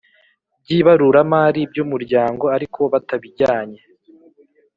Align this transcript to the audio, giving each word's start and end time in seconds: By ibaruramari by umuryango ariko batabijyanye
By 0.61 0.69
ibaruramari 0.79 1.61
by 1.71 1.79
umuryango 1.85 2.45
ariko 2.55 2.79
batabijyanye 2.93 3.79